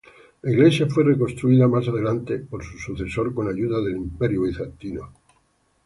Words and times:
La 0.41 0.49
iglesia 0.51 0.87
fue 0.87 1.03
reconstruida 1.03 1.67
más 1.67 1.87
adelante 1.87 2.39
por 2.39 2.63
su 2.63 2.75
sucesor 2.79 3.35
con 3.35 3.47
ayuda 3.47 3.79
del 3.81 3.97
Imperio 3.97 4.41
Bizantino. 4.41 5.13